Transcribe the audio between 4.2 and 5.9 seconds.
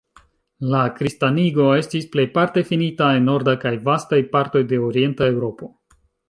partoj de orienta Eŭropo.